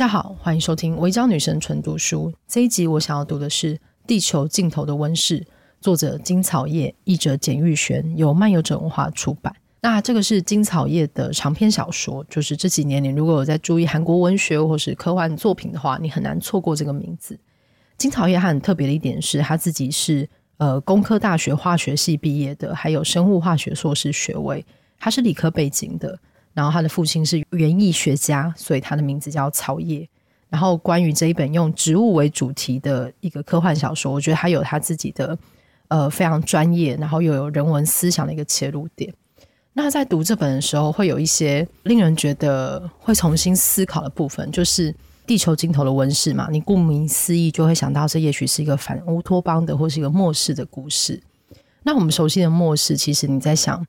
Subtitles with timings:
[0.00, 2.30] 大家好，欢迎收听《违章女神纯读书》。
[2.48, 5.40] 这一集我想要读的是《地球尽头的温室》，
[5.78, 9.54] 作者金草叶，译者简玉璇，由漫游者文化出版。
[9.82, 17.38] 那这个是金草叶的长篇小说，就是这几年你如果有在注意韩国文学或是科幻作品的话，你很难错过这个名字。
[17.98, 24.64] 金草叶很特别的一点是，他自己是呃工科大学化学系毕业的，还有生物化学硕士学位，
[24.98, 26.18] 他是理科背景的。
[26.60, 30.06] 然后他的父亲是园艺学家，所以他的名字叫草叶。
[30.50, 35.38] 然后关于这一本用植物为主题的一个科幻小说，我觉得他有他自己的
[35.88, 39.10] 呃非常专业，然后又有人文思想的一个切入点。
[39.72, 44.94] 那在读这本的时候，会有一些令人觉得会重新思考的部分，就是
[45.26, 46.46] 地球尽头的温室嘛。
[46.50, 51.22] 你顾名思义就会想到，这也许是一个反乌托邦的，或是一个末世的故事。
[51.84, 53.82] 那我们熟悉的末世，其实你在想，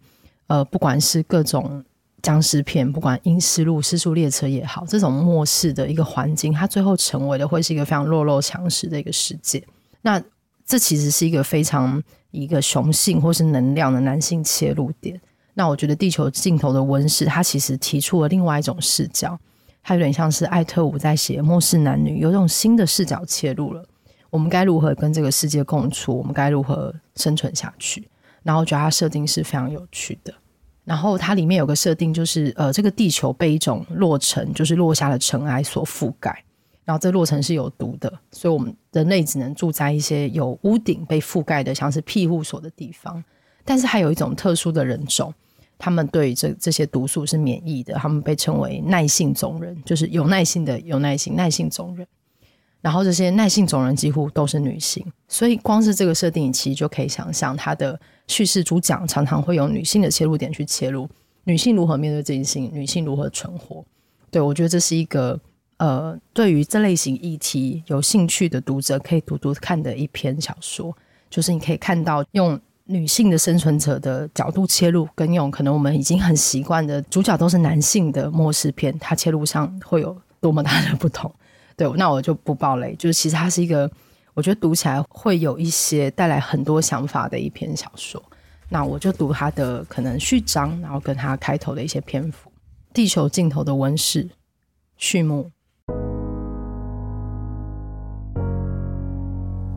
[0.47, 1.83] 呃，不管是各种。
[2.21, 9.63] 僵尸片，不管阴尸路、尸速列车也好，这种末世的一个环境，它最后成为的会是一个非常弱肉强食的一个世界。
[10.01, 10.21] 那
[10.65, 15.19] 这其实是一个非常一个雄性或是能量的男性切入点。
[15.53, 19.37] 那我觉得《地球尽头的温室》它其实提出了另外一种视角，
[19.83, 23.83] 它有点像是艾特伍在写《末世男女》，有一种新的视角切入了。
[24.29, 26.17] 我们该如何跟这个世界共处？
[26.17, 28.07] 我们该如何生存下去？
[28.43, 30.33] 然后我觉得它设定是非常有趣的。
[30.83, 36.43] 然后它里面有个设定，就是呃，这个地球被一种落尘，就是落下的尘埃所覆盖。
[36.83, 43.23] 然后这落尘是有毒的，所以我们人类只能住在一些有屋顶被覆盖的，像是庇护所的地方。
[43.63, 45.31] 但是还有一种特殊的人种，
[45.77, 52.05] 他们对这这些毒素是免疫的，他们被称为耐性种人，就是有耐性的有耐性耐性种人。
[52.81, 61.07] 然后这些耐性种人几乎都是女性，所以光是这个设定，其实就可以想象它的叙事主讲常常会有女性的切入点去切入，
[61.43, 63.85] 女性如何面对这件事情，女性如何存活。
[64.31, 65.39] 对，我觉得这是一个
[65.77, 70.95] 呃，对于这类型议题有兴趣的读者可以读读看的一篇小说，
[71.29, 81.31] 就是你可以看到用女性的生存者的角度切入，跟用可能我们已经很习惯的主角都是男性的末世片，它切入上会有多么大的不同。
[81.75, 82.95] 对，那我就不爆雷。
[82.95, 83.89] 就是其实它是一个，
[84.33, 88.21] 我觉得读起来会有一些带来很多想法的一篇小说。
[88.69, 92.51] 那我就读它的可能序章，然后跟它开头的一些篇幅。
[92.93, 94.29] 地球尽头的温室
[94.97, 95.51] 序幕。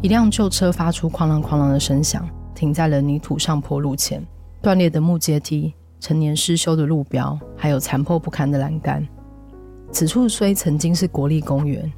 [0.03, 4.23] 一辆旧车发出哐啷哐啷的声响，停在了泥土上坡路前。
[4.61, 9.07] 断裂的木阶梯、陈年失修的路标，还有残破不堪的栏杆。
[9.95, 11.91] 此处虽曾经是国立公园，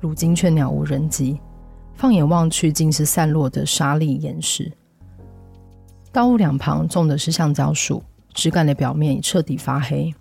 [0.00, 1.40] 如今却鸟无人迹。
[1.94, 4.70] 放眼望去，尽是散落的沙砾岩石。
[6.12, 8.02] 道路两旁种的是橡胶树，
[8.34, 10.14] 枝干的表面已彻底发黑，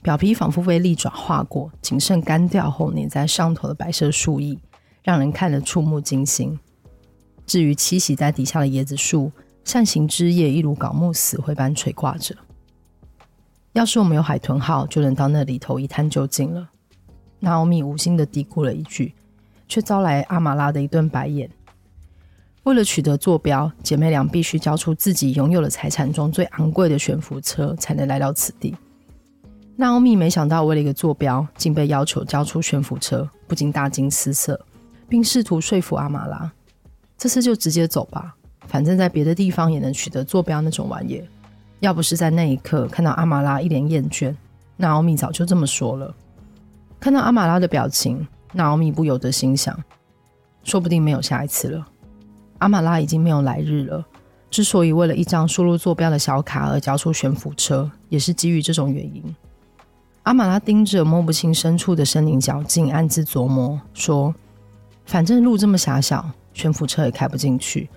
[0.00, 4.58] 表皮仿佛被利爪划过，仅剩干掉后粘在上头的白色树液，
[5.04, 6.58] 让人看得触目惊心。
[7.44, 9.30] 至于栖息在底下的椰子树，
[9.64, 12.34] 扇形枝叶一如槁木死灰般垂挂着。
[13.72, 16.68] 要是我们有海豚号，就能到那里头一探究竟了。
[17.38, 19.14] 娜奥米无心的嘀咕了一句，
[19.68, 21.48] 却招来阿玛拉的一顿白眼。
[22.64, 28.76] 为了取得坐标，姐妹俩必须交出自己拥有的财产中最昂贵的悬浮车，才能来到此地。
[29.76, 34.60] 娜奥米没想到，为了一个坐标，竟被要求交出悬浮车，不禁大惊失色，
[35.08, 36.52] 并试图说服阿玛拉
[37.16, 38.34] ：“这次就直接走吧，
[38.66, 41.22] 反正在别的地方也能取得坐标那种玩意。”
[41.80, 44.34] 要不是在那一刻看到阿玛拉一脸厌倦，
[44.76, 46.14] 娜奥米早就这么说了。
[46.98, 49.76] 看到阿玛拉的表情，娜奥米不由得心想：
[50.62, 51.86] 说不定没有下一次了。
[52.58, 54.04] 阿玛拉已经没有来日了。
[54.50, 59.24] 之所以为了一张输入坐标的小卡而交出悬浮车，也是基于这种原因。
[60.24, 64.34] 阿玛拉盯着摸不清深处的森林脚径，暗自琢磨说：
[65.06, 67.88] 反正路这么狭小，悬浮车也开不进去。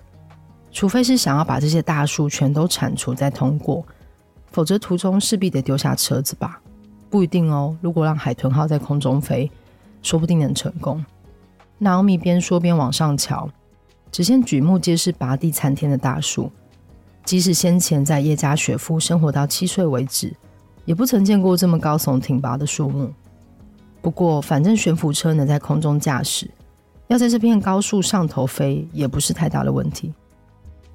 [0.74, 3.86] 除非是想要把这些大树全都铲除再通过，
[4.50, 6.60] 否则途中势必得丢下车子吧？
[7.08, 7.76] 不一定哦。
[7.80, 9.48] 如果让海豚号在空中飞，
[10.02, 11.02] 说不定能成功。
[11.78, 13.48] 娜奥米边说边往上瞧，
[14.10, 16.50] 只见举目皆是拔地参天的大树，
[17.24, 20.34] 即使先前在叶家雪夫生活到七岁为止，
[20.84, 23.12] 也不曾见过这么高耸挺拔的树木。
[24.02, 26.50] 不过，反正悬浮车能在空中驾驶，
[27.06, 30.12] 要在这片高树上头飞，也不是太大的问题。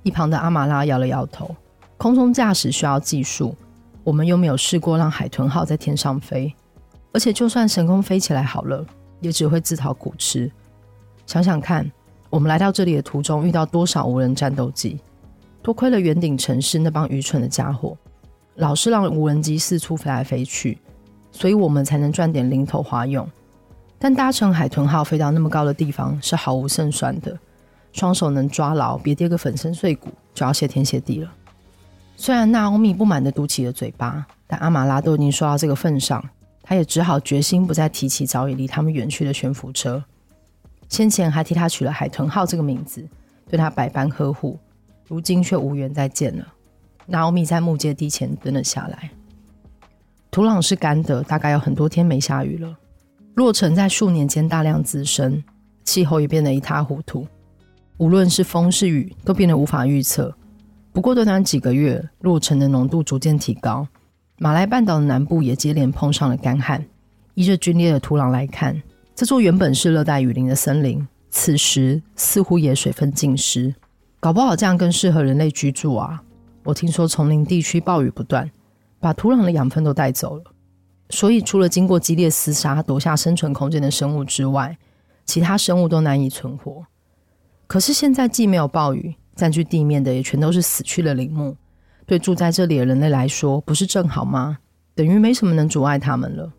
[0.04, 1.56] 一旁的阿玛拉摇了摇头，
[1.98, 3.56] 空中驾驶需要技术，
[4.04, 6.54] 我们又没有试过让海豚号在天上飞，
[7.14, 8.86] 而且就算神空飞起来好了，
[9.20, 10.52] 也只会自讨苦吃。
[11.26, 11.90] 想想看，
[12.30, 15.00] 我们来到这里的途中遇到多少无人战斗机？
[15.62, 17.98] 多亏了圆顶城市那帮愚蠢的家伙，
[18.56, 20.78] 老是让无人机四处飞来飞去。
[21.32, 23.30] 所以我们才能赚点零头花用，
[24.00, 27.38] 但搭乘海豚号飞到那么高的地方是毫无胜算的，
[27.92, 31.32] 双手能抓牢，别跌个粉身碎骨就要谢天谢地了。
[32.16, 36.24] 虽然娜奥米不满地嘟起了嘴巴，但阿玛拉都已经说到这个份上，
[36.62, 40.04] 他也只好决心不再提起早已离他们远去的悬浮车。
[40.90, 43.08] 先前还替他取了海豚号这个名字，
[43.50, 44.60] 对他百般呵护，
[45.08, 46.46] 如今却无缘再见了。
[47.06, 49.12] 娜奥米在木阶梯前蹲了下来。
[50.30, 52.76] 土壤是干的，大概有很多天没下雨了。
[53.36, 55.44] 洛城在数年间大量滋生，
[55.86, 57.26] 气候也变得一塌糊涂。
[58.00, 60.34] 无论是风是雨，都变得无法预测。
[60.94, 63.86] 不过短短几个月，洛城的浓度逐渐提高，
[64.38, 66.86] 马来半岛的南部也接连碰上了干旱。
[67.34, 68.82] 依着龟裂的土壤来看，
[69.14, 73.76] 这座原本是热带雨林的森林，此时似乎也水分尽失。
[74.22, 76.24] 搞不好这样更适合人类居住啊！
[76.64, 78.50] 我听说丛林地区暴雨不断。
[79.02, 80.44] 把土壤的养分都带走了，
[81.10, 84.78] 所以除了经过激烈厮杀夺下生存空间的生物之外，
[85.26, 86.86] 其他生物都难以存活。
[87.70, 91.56] 可是现在既没有暴雨，占据地面的也全都是死去的陵墓，
[92.08, 94.58] 对住在这里的人类来说，不是正好吗？
[94.96, 96.52] 等于没什么能阻碍他们了。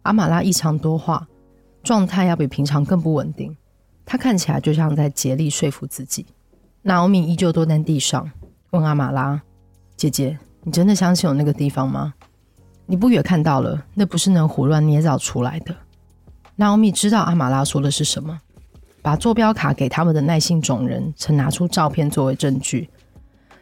[0.00, 1.28] 阿玛拉异常多话，
[1.82, 3.54] 状态要比平常更不稳定。
[4.06, 6.24] 他看起来就像在竭力说服自己。
[6.80, 8.30] 娜奥米依旧蹲在地上，
[8.70, 9.42] 问阿玛拉
[9.94, 12.14] ：“姐姐。”你真的相信有那个地方吗？
[12.86, 15.76] 你不也看到了，那不是能胡乱捏造出来的。
[16.56, 18.40] 娜奥米知道阿玛拉说的是什么，
[19.04, 22.88] 把坐标卡给他们的耐性种人曾拿出照片作为证据。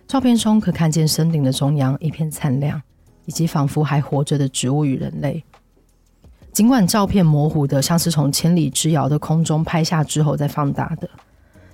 [0.06, 2.80] 照片中可看见森林的中央一片灿亮，
[3.24, 5.42] 以及仿佛还活着的植物与人类。
[6.52, 11.10] 尽管照片模糊的像是从千里之遥的空中拍下之后再放大的，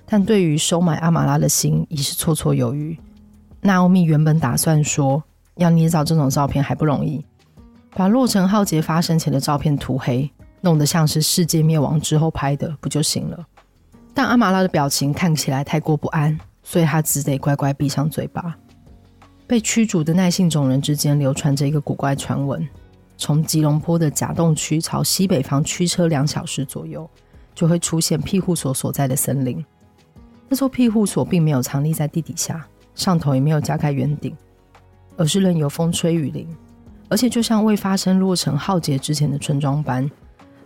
[0.03, 2.97] 但对于收买阿玛拉的心已是绰绰有余。
[3.61, 5.23] 娜奥米原本打算说，
[5.57, 7.23] 要捏造这种照片还不容易，
[7.91, 10.31] 把洛城浩劫发生前的照片涂黑，
[10.61, 13.45] 弄得像是世界灭亡之后拍的，不就行了？
[14.13, 18.55] 但阿玛拉的表情看起来太过不安，所以他只得乖乖闭上嘴巴。
[19.47, 22.67] 被驱逐的耐性种人之间流传着一个古怪传闻：
[23.17, 27.09] 从吉隆坡的甲洞区朝西北方驱车两小时左右，
[27.55, 29.63] 就会出现庇护所所在的森林。
[30.47, 32.65] 那座庇护所并没有藏匿在地底下。
[32.95, 34.35] 上头也没有加盖圆顶，
[35.15, 36.45] 而是任由风吹雨淋，
[37.07, 40.09] 而且就像未发生洛城浩劫之前的村庄般，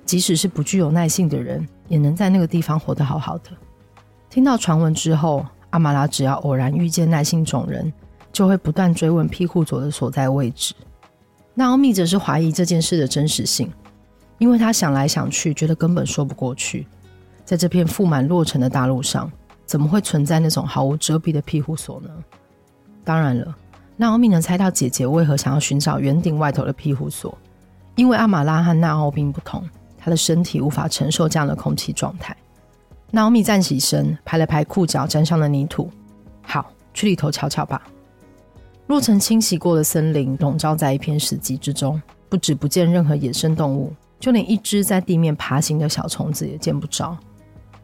[0.05, 3.51] 即使是不具有耐性的人，也能在那个地方活得好好的。
[4.29, 7.91] 听到传闻之后，阿玛拉只要偶然遇见耐性种人，
[8.31, 10.73] 就会不断追问庇护所的所在位置。
[11.53, 13.71] 娜奥米则是怀疑这件事的真实性，
[14.37, 16.87] 因为他想来想去，觉得根本说不过去，
[17.45, 19.31] 在这片覆满落尘的大陆上。
[19.65, 22.09] 怎么会存在那种毫无遮蔽的庇护所呢？
[23.03, 23.55] 当然了，
[23.95, 27.35] 娜奥米能猜到姐姐为何想要寻找圆顶外头的庇护所，
[27.95, 29.63] 因为阿玛拉和娜奥并不同，
[30.03, 32.35] 他的身体无法承受这样的空气状态。
[33.09, 35.89] 娜奥米站起身，拍了拍裤脚沾上的泥土，
[36.41, 37.81] 好，去里头瞧瞧吧。
[38.87, 47.17] 洛城清洗过的森林笼罩在一片死寂之中，不止不见任何野生动物，就连一只在地面爬行的小虫子也见不着。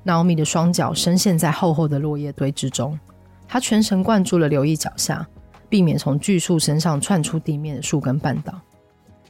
[0.03, 2.99] 娜奥米的双脚深陷在厚厚的落叶堆之中，
[3.47, 5.25] 他全神贯注了留意脚下，
[5.69, 8.59] 避免从巨树身上窜出地面的树根绊倒。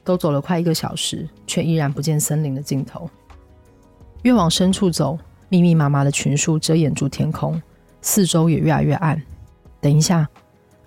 [0.09, 3.07] 都走了快一个小时，却依然不见森林的尽头。
[4.23, 5.15] 越往深处走，
[5.49, 7.61] 密密麻麻的群树遮掩住天空，
[8.01, 9.21] 四周也越来越暗。
[9.79, 10.27] 等一下，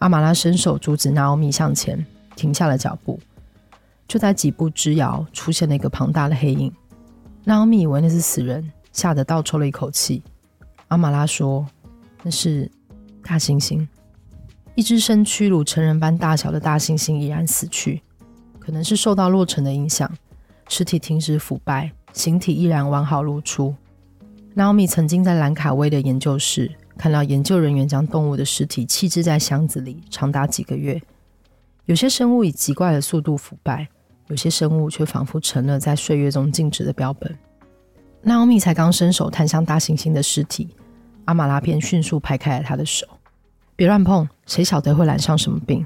[0.00, 3.21] 阿玛拉伸手阻止娜奥米向前，停下了脚步。
[4.09, 6.73] 就在几步之遥，出现了一个庞大的黑影。
[7.45, 8.73] 娜奥米以为那是死人。
[8.93, 10.21] 吓得倒抽了一口气。
[10.88, 11.64] 阿玛拉说
[12.23, 12.71] ：“那是
[13.23, 13.87] 大猩猩，
[14.75, 18.02] 一只身躯如成人般大小的大猩猩已然死去，
[18.64, 20.09] 可能是受到洛城的影响，
[20.69, 23.75] 尸体停止腐败，形体依然完好如初。”
[24.54, 31.02] 娜奥米曾经在兰卡威的研究室看到研究人员将动物的尸体弃置在箱子里长达几个月，
[31.87, 33.88] 有些生物以奇怪的速度腐败，
[34.28, 37.37] 有些生物却仿佛成了在岁月中静止的标本。
[38.23, 40.69] 娜奥米才刚伸手探向大猩猩的尸体，
[41.25, 43.04] 阿玛拉便迅速拍开了他的手，
[43.75, 45.85] 别乱碰，谁晓得会染上什么病？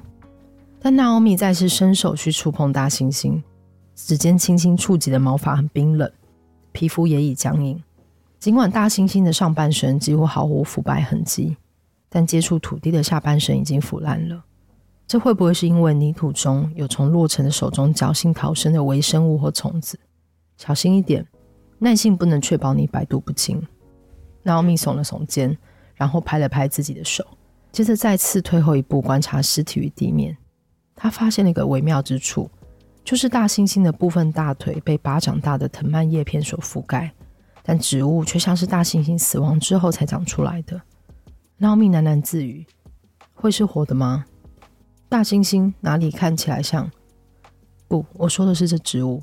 [0.86, 3.42] 但娜奥米再次伸手去触碰大猩猩，
[3.96, 6.08] 指尖轻轻触及的毛发很冰冷，
[6.70, 7.82] 皮肤也已僵硬。
[8.38, 11.56] 尽管大猩猩的上半身几乎毫无腐败痕迹，
[12.08, 14.44] 但接触土地的下半身已经腐烂了。
[15.08, 19.98] 这会不会是因为泥土中有从洛尘的手中侥幸逃生的微生物或虫子？
[20.56, 21.26] 小心一点，
[21.80, 23.60] 耐性不能确保你百毒不侵。
[24.44, 25.58] 娜奥米耸了耸肩，
[25.96, 27.26] 然后拍了拍自己的手，
[27.72, 30.38] 接着再次退后一步观察尸体与地面。
[30.96, 32.50] 他发现了一个微妙之处，
[33.04, 37.12] 就是大猩猩的部分大腿被巴掌大的藤蔓叶片所覆盖，
[37.62, 40.80] 但植物却像是大猩猩死亡之后才长出来的。
[41.58, 42.66] 娜奥米喃喃自语
[43.34, 44.24] ：“会是活的吗？”
[45.08, 46.90] 大猩猩哪里看起来像？
[47.86, 49.22] 不，我说的是这植物。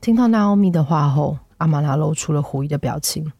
[0.00, 3.30] 听到娜奥米的话后，阿玛拉露出了狐疑的表情。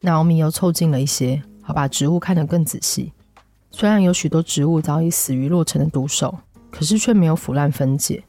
[0.00, 3.12] 娜奥米又凑近了一些，好把植物看得更仔细。
[3.70, 6.38] 虽然有许多植物早已死于洛尘的毒手，
[6.70, 8.22] 可是却没有腐烂分解，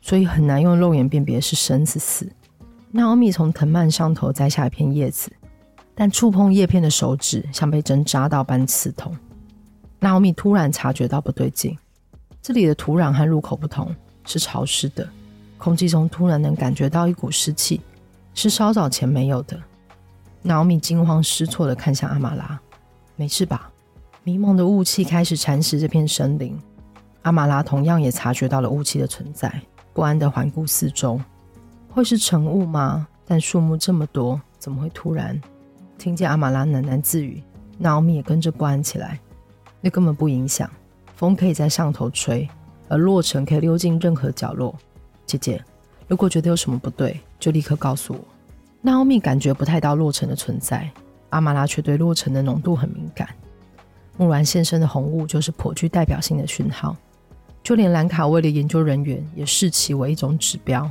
[0.00, 2.30] 所以很难用肉眼辨别是生是死。
[2.90, 5.32] 娜奥米从藤蔓上头摘下一片叶子，
[5.94, 9.16] 但触碰叶片的手指像被针扎到般刺痛。
[9.98, 11.76] 娜奥米突然察觉到不对劲。
[12.40, 13.94] 这里的土壤和入口不同，
[14.26, 15.08] 是潮湿的，
[15.58, 17.80] 空气中突然能感觉到一股湿气，
[18.34, 19.56] 是稍早前没有的。
[20.42, 22.60] 娜奥米惊慌失措地看向阿玛拉，
[23.14, 23.70] 没事吧？
[24.24, 26.58] 迷蒙的雾气开始蚕食这片森林。
[27.22, 29.52] 阿玛拉同样也察觉到了雾气的存在，
[29.92, 31.20] 不安地环顾四周，
[31.88, 33.06] 会是晨雾吗？
[33.24, 35.40] 但树木这么多，怎么会突然？
[35.96, 37.42] 听见阿玛拉喃喃自语，
[37.78, 39.18] 娜奥米也跟着不安起来。
[39.80, 40.68] 那根本不影响。
[41.14, 42.48] 风可以在上头吹，
[42.88, 44.76] 而洛城可以溜进任何角落。
[45.24, 45.62] 姐姐，
[46.08, 48.18] 如果觉得有什么不对，就立刻告诉我。
[48.80, 50.90] 娜奥米感觉不太到洛城的存在，
[51.30, 53.28] 阿玛拉却对洛城的浓度很敏感。
[54.16, 56.96] 木兰现身的红雾就是颇具代表性的讯号，
[57.62, 60.90] 就连兰卡威的研究人员也视其为一种指标。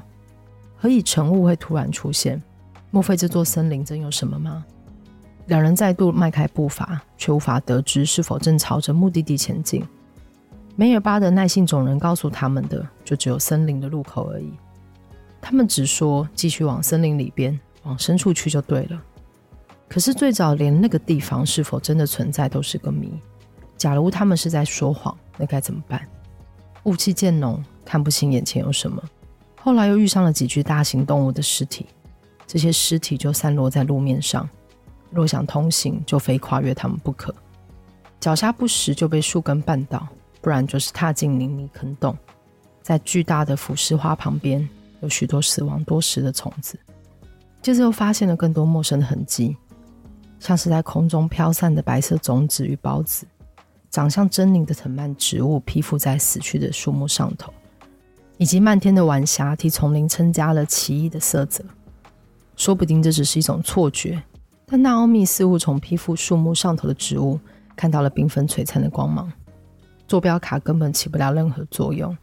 [0.78, 2.42] 何以晨雾会突然出现？
[2.90, 4.66] 莫非这座森林真有什么吗？
[5.48, 9.84] 两人再度迈开步伐，却无法得知是否正朝着目的地前进。
[10.76, 14.52] 梅尔巴的耐性种人告诉他们的，就只有森林的入口而已。
[15.42, 19.02] 他们只说继续往森林里边，往深处去就对了。
[19.90, 23.12] 可是最早连那个地方是否真的存在都是个谜。
[23.76, 26.08] 假如他们是在说谎，那该怎么办？
[26.84, 29.02] 雾气渐浓，看不清眼前有什么。
[29.56, 31.86] 后来又遇上了几具大型动物的尸体，
[32.48, 34.50] 这些尸体就散落在路面上。
[35.10, 37.34] 若想通行，就非跨越它们不可。
[38.20, 40.08] 脚下不时就被树根绊倒。
[40.44, 42.18] 不然就是踏进泥泞坑洞，
[42.82, 44.68] 在巨大的腐尸花旁边
[45.02, 46.80] 有许多死亡多时的虫子。
[47.62, 49.56] 接着又发现了更多陌生的痕迹，
[50.40, 53.28] 像是在空中飘散的白色种子与孢子，
[53.92, 57.54] 长相狰狞的藤蔓植物披覆在死去的树木上头，
[58.38, 61.62] 以及漫天的晚霞替丛林增加了奇异的色泽。
[62.56, 64.24] 说不定这只是一种错觉，
[64.66, 67.38] 但娜奥米似乎从披覆树木上头的植物
[67.76, 69.30] 看到了缤纷璀璨的光芒。
[70.08, 72.18] 坐标卡根本起不了任何作用。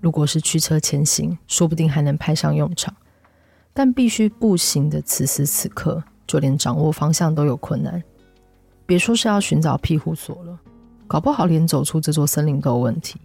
[0.00, 2.92] 如果是驱车前行，说不定还能派上用场。
[3.72, 8.02] 但必须步行的此时此刻，就连掌握方向都有困难。
[8.86, 10.58] 别说是要寻找庇护所了，
[11.08, 13.18] 搞不好连走出这座森林都有问题。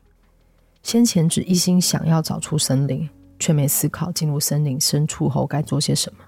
[0.81, 6.19] 先前只一心想要找出森林，却没思考进入森林深处后该做些什么。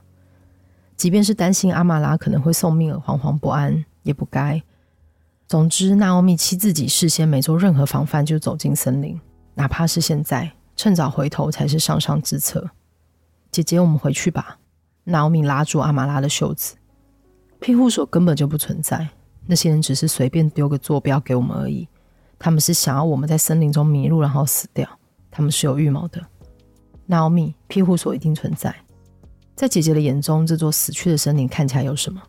[0.97, 4.61] 即便是担心阿玛拉可能会送命而惶惶不安，也不该。
[5.47, 9.19] 总之，娜奥米弃自己事先没做任何防范就走进森林，
[9.53, 12.69] 哪怕是现在，趁早回头才是上上之策。
[13.51, 14.57] 姐姐，我们回去吧。
[15.05, 16.75] 娜奥米拉住阿玛拉的袖子。
[17.59, 19.09] 庇护所根本就不存在，
[19.47, 21.87] 那些人只是随便丢个坐标给我们而已。
[22.37, 24.87] 他们是想要我们在森林中迷路然后死掉，
[25.31, 26.21] 他们是有预谋的。
[27.05, 28.75] 娜奥米，庇护所一定存在。
[29.55, 32.21] 在姐姐的眼中，这座死去的森林看起来有什么？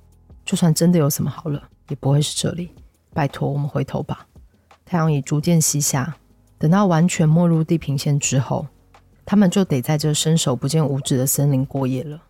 [0.45, 2.71] 就算真的有什么好了，也不会是这里。
[3.13, 4.27] 拜托，我们回头吧。
[4.85, 6.17] 太阳已逐渐西下，
[6.59, 8.69] 等到完全没入地平线之后，
[9.25, 12.23] 他们就得在这伸手不见五指的森林过夜了。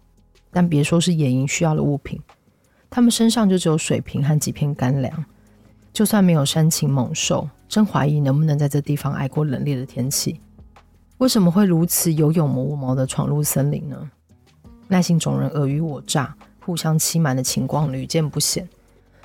[0.50, 2.18] 但别说是野营需要的物品，
[2.88, 5.24] 他们身上就只有水瓶和几片干粮。
[5.92, 10.40] 就算没有山禽猛兽，真怀疑能不能在这地方挨过冷冽的天气。
[11.18, 14.10] 为什么会如此有勇无谋地闯入森林呢？
[14.88, 18.68] 耐性种人尔虞我诈，互相欺瞒的情况屡见不鲜。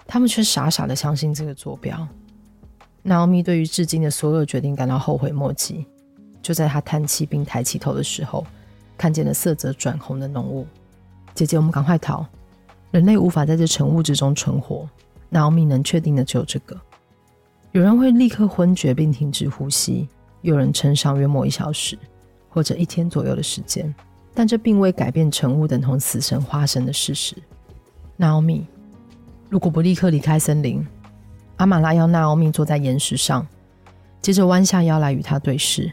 [0.07, 2.07] 他们却傻傻的相信这个坐标。
[3.03, 5.85] 娜奥米对于至今的所有决定感到后悔莫及。
[6.41, 8.45] 就在他叹气并抬起头的时候，
[8.97, 10.65] 看见了色泽转红的浓雾。
[11.35, 12.25] 姐姐，我们赶快逃！
[12.91, 14.87] 人类无法在这晨雾之中存活。
[15.29, 16.79] 娜奥米能确定的只有这个。
[17.71, 20.07] 有人会立刻昏厥并停止呼吸，
[20.41, 21.97] 有人撑上约莫一小时
[22.49, 23.95] 或者一天左右的时间，
[24.33, 27.33] 但这并未改变晨雾等同死神化身的事实。
[28.17, 28.67] 娜奥米，
[29.49, 30.85] 如果不立刻离开森林，
[31.55, 33.47] 阿玛拉要娜奥米坐在岩石上，
[34.21, 35.89] 接着弯下腰来与他对视。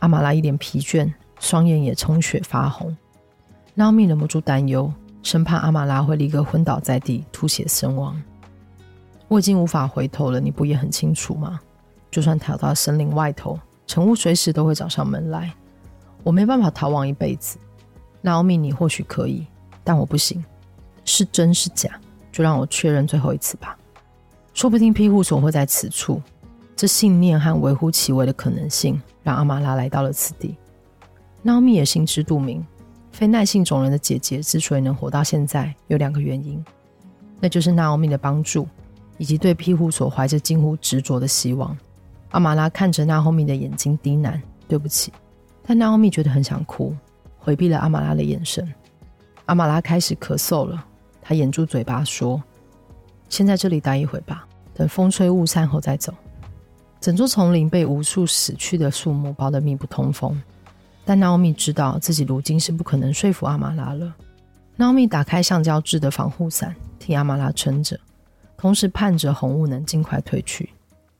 [0.00, 2.96] 阿玛拉一脸疲倦，双眼也充血发红。
[3.74, 8.20] 娜奥米忍不住担忧，生怕阿玛拉会立刻昏倒在地，吐血身亡。
[9.26, 11.60] 我已经无法回头了，你不也很清楚吗？
[12.10, 15.52] 就算逃到森林外头，晨雾随时都会找上门来。
[16.22, 17.58] 我没办法逃亡一辈子。
[18.22, 19.46] 娜奥米，你或许可以，
[19.84, 20.42] 但我不行。
[21.04, 22.00] 是真是假，
[22.32, 23.76] 就让我确认最后一次吧。
[24.54, 26.20] 说不定庇护所会在此处。
[26.74, 30.56] 这信念和微乎其微的可能性，让阿玛拉来到了此地。
[31.42, 32.64] 娜奥米也心知肚明，
[33.18, 36.64] 非耐性种人的姐姐之所以能活到现在，有两个原因，
[37.40, 38.64] 那就是娜奥米的帮助。
[39.16, 41.76] 以及对庇护所怀着近乎执着的希望，
[42.30, 45.12] 阿玛拉看着娜奥米的眼睛低喃：“对不起。”
[45.66, 46.94] 但娜奥米觉得很想哭，
[47.36, 48.72] 回避了阿玛拉的眼神。
[49.46, 50.86] 阿玛拉开始咳嗽了，
[51.20, 52.40] 她掩住嘴巴说
[53.28, 56.14] ：“先在这里待一会吧，等风吹雾散后再走。”
[57.02, 60.40] 整座丛林被无数死去的树木包得密不通风，
[61.08, 64.14] 但娜奥米知道自己如今是不可能说服阿玛拉了。
[64.76, 67.98] 娜奥米打开橡胶制的防护伞，替阿玛拉撑着。
[68.58, 70.68] 同时盼着红雾能尽快退去，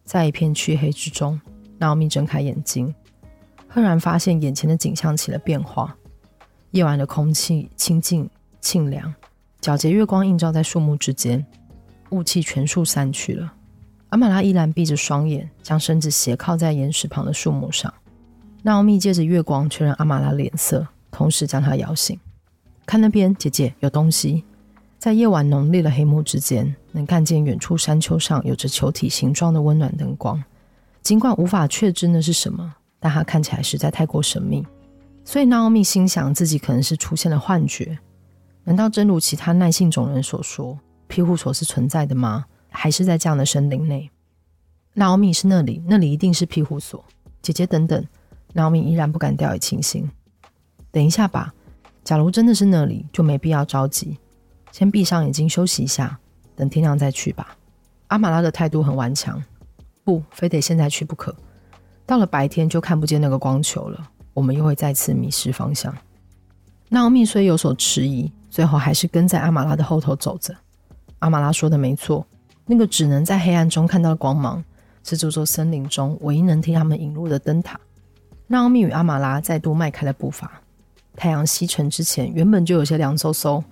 [0.04, 1.40] 在一片黢黑之中，
[1.78, 2.94] 娜奥米睁开眼睛，
[3.66, 5.96] 赫然发现眼前的景象起了变化。
[6.72, 8.28] 夜晚的空气清静
[8.60, 9.14] 沁凉，
[9.62, 11.46] 皎洁月光映照在树木之间，
[12.10, 13.50] 雾气全数散去了。
[14.10, 17.90] 阿玛拉依然闭着双眼，将身子斜靠在岩石旁的树木上。
[18.62, 22.18] 娜奥米借着月光确认阿玛拉脸色，同时将她摇醒。
[22.84, 24.44] 看那边，姐姐，有东西。
[24.98, 30.42] 在夜晚浓烈的黑幕之间，能看见远处山丘上有着球体形状的温暖灯光。
[31.02, 34.66] 尽管无法确知那是什么，但它看起来实在太过神秘。
[35.24, 37.96] 所以娜奥米心想自己可能是出现了幻觉。
[38.64, 42.46] 难道真如其他耐性种人所说，庇护所是存在的吗？
[42.70, 44.10] 还是在这样的森林内？
[44.94, 47.04] 娜奥米是那里，那里一定是庇护所。
[47.40, 48.04] 姐姐，等等。
[48.52, 50.10] 娜奥米依然不敢掉以轻心。
[50.90, 51.52] 等一下吧，
[52.02, 54.18] 假如真的是那里，就没必要着急。
[54.72, 56.18] 先闭上眼睛休息一下，
[56.54, 57.56] 等天亮再去吧。
[58.08, 59.42] 阿玛拉的态度很顽强，
[60.04, 61.34] 不，非得现在去不可。
[62.06, 65.94] 到了白天就看不见那个光球了，我们又会再次迷失方向。
[66.88, 70.56] 娜奥米虽有所迟疑，最后还是跟在阿玛拉的后头走着。
[71.18, 72.26] 阿玛拉说的没错，
[72.64, 74.64] 那个只能在黑暗中看到的光芒，
[75.04, 77.78] 是这座森林中唯一能替他们引路的灯塔。
[78.50, 80.50] 娜奥米与阿玛拉再度迈开了步伐。
[81.14, 83.62] 太阳西沉之前，原本就有些凉飕飕。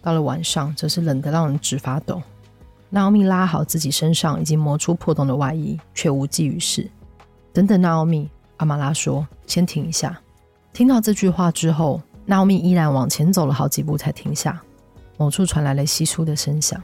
[0.00, 2.22] 到了晚上，则是冷得让人直发抖。
[2.90, 6.88] 娜奥米拉好自己身上已经磨出破洞的外衣，却无济于事。
[7.52, 10.16] 等等，娜奥米，阿玛拉说：“先停一下。”
[10.72, 14.62] 听到这句话之后，娜奥米依然往前走了好几步才停下。
[15.16, 16.80] 某处传来了稀疏的声响，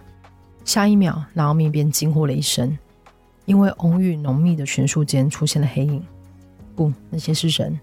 [0.65, 2.77] 下一秒，娜奥米便惊呼了一声，
[3.45, 6.05] 因为浓郁浓密的群树间出现了黑影。
[6.77, 7.81] 不，那些是人，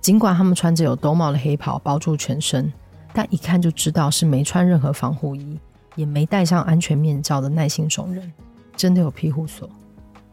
[0.00, 2.72] 尽管他们穿着有兜帽的黑袍包住全身。
[3.14, 5.60] 但一看就知道是没穿任何防护衣，
[5.96, 8.32] 也没戴上安全面罩的耐性种人，
[8.74, 9.68] 真的有庇护所。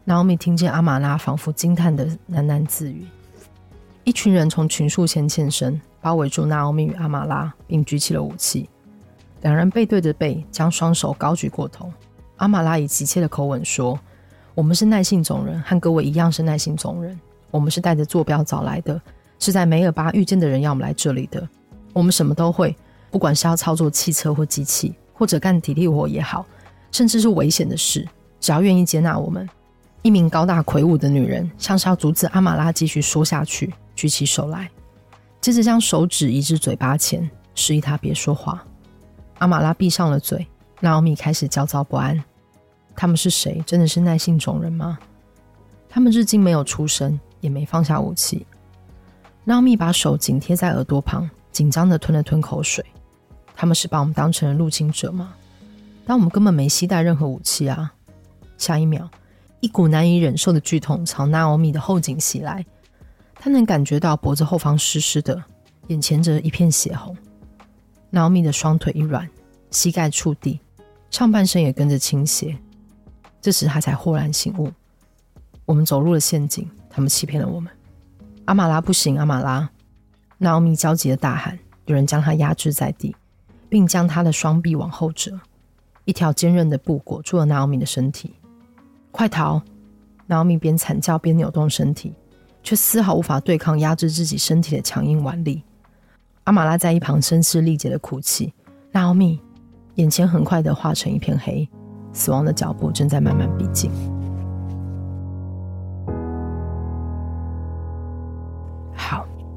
[0.02, 3.06] 娜奥米听见阿玛拉仿佛惊叹的喃喃自语。
[4.02, 8.66] 一群人从群树前现身，包围住娜奥米与阿玛拉，并举起了武器。
[9.42, 11.92] 两人背对着背，将双手高举过头。
[12.38, 14.00] 阿玛拉以急切的口吻说
[14.56, 17.20] ：“我们是耐性种人，和各位一样是耐性种人。
[17.50, 19.00] 我们是带着坐标找来的，
[19.38, 21.48] 是在梅尔巴遇见的人要我们来这里的。”
[21.92, 22.76] 我们什么都会，
[23.10, 26.46] 不管是要操作汽车或机器，或者干体力活也好，
[26.92, 28.06] 甚至是危险的事，
[28.40, 29.48] 只要愿意接纳我们。
[30.02, 34.70] 一名高大魁梧的女人，像是要阻止阿玛拉继续说下去，举起手来，
[35.40, 38.64] 接着将手指移至嘴巴前，示意她别说话。
[39.38, 40.46] 阿玛拉闭上了嘴。
[40.82, 42.22] 娜奥米开始焦躁不安。
[42.96, 43.62] 他们是谁？
[43.66, 44.98] 真的是耐性种人吗？
[45.88, 48.46] 他们至今没有出声，也没放下武器。
[49.44, 51.28] 娜奥米把手紧贴在耳朵旁。
[51.52, 52.82] 紧张的吞了吞口水，
[53.56, 55.34] 他们是把我们当成了入侵者吗？
[56.06, 57.92] 但我们根本没携带任何武器啊！
[58.56, 59.10] 下一秒，
[59.58, 62.64] 一股难以忍受的剧痛朝娜奥米的后颈袭来，
[63.34, 65.42] 她能感觉到脖子后方湿湿的，
[65.88, 67.16] 眼前则一片血红。
[68.10, 69.28] 娜奥米的双腿一软，
[69.72, 70.60] 膝盖触地，
[71.10, 72.56] 上半身也跟着倾斜。
[73.42, 74.70] 这时她才豁然醒悟：
[75.66, 77.72] 我们走入了陷阱，他们欺骗了我们。
[78.46, 79.70] 阿玛拉不行，阿玛拉！
[80.38, 83.14] 娜奥米焦急的大喊：“有人将她压制在地，
[83.68, 85.40] 并将她的双臂往后折。
[86.04, 88.34] 一条坚韧的布裹住了娜奥米的身体。
[89.12, 89.62] 快逃！”
[90.26, 92.12] 娜奥米边惨叫边扭动身体，
[92.62, 95.62] 却丝毫无法对抗压制自己身体的强硬腕力。
[96.44, 98.52] 阿玛拉在一旁声嘶力竭的哭泣。
[98.92, 99.40] 娜奥米
[99.96, 101.68] 眼前很快的化成一片黑，
[102.12, 103.90] 死亡的脚步正在慢慢逼近。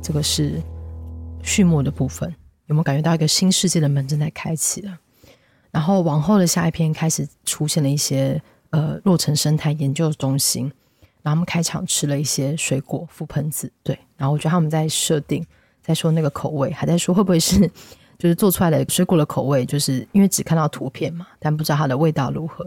[0.04, 0.62] 这个是
[1.42, 2.30] 序幕的部分，
[2.68, 5.00] 有没有感觉到一个新世界的门正在开启了？
[5.72, 8.40] 然后往后的下一篇开始出现了一些。
[8.74, 10.64] 呃，洛城生态研究中心，
[11.22, 15.46] 然后他们开场吃了一些水果覆盆子，对，然后我觉得他们在设定，
[15.80, 17.70] 在说那个口味，还在说会不会是
[18.18, 22.66] 就是做出来的水果的口味，就是因为只看到图片嘛，但不知道它的味道如何。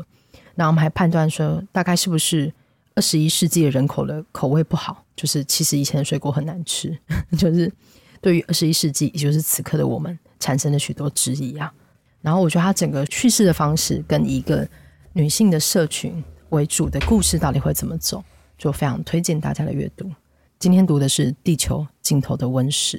[0.55, 2.55] 然后我们还判断说，大概是不是
[2.97, 6.99] 二十一世纪的人口的口味不好，就是其实以前的水果很难吃，
[7.39, 7.73] 就是
[8.21, 11.73] 对于二十一世纪，也就是此刻的我们产生了许多质疑啊。
[12.21, 14.69] 然后我觉得他整个叙事的方式跟一个。
[15.17, 18.23] 女性的社群为主的故事到底会怎么走？
[18.59, 20.13] 就非常推荐大家的阅读。
[20.59, 22.99] 今天读的是《地球尽头的温室》，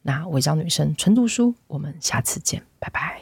[0.00, 3.20] 那违章女生纯读书，我们下次见，拜拜。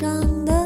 [0.00, 0.57] 上的